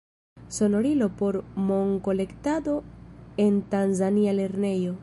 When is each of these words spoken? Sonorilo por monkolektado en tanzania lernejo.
Sonorilo 0.47 1.09
por 1.15 1.43
monkolektado 1.55 2.83
en 3.37 3.61
tanzania 3.61 4.33
lernejo. 4.33 4.95